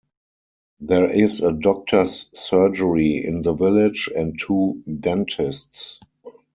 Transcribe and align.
There 0.79 1.15
is 1.15 1.41
a 1.41 1.51
doctor's 1.51 2.31
surgery 2.33 3.23
in 3.23 3.43
the 3.43 3.53
village, 3.53 4.09
and 4.15 4.35
two 4.35 4.81
dentists. 4.99 5.99